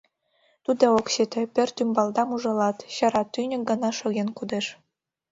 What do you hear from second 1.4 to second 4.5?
пӧрт ӱмбалдам ужалат, чара тӱньык гына шоген